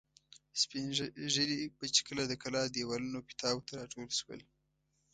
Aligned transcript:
سپین 0.61 0.87
ږیري 1.33 1.59
به 1.77 1.85
چې 1.95 2.01
کله 2.07 2.23
د 2.27 2.33
کلا 2.43 2.63
دېوالونو 2.75 3.19
پیتاوو 3.27 3.65
ته 3.67 3.73
را 3.79 3.85
ټول 3.93 4.09
شول. 4.19 4.41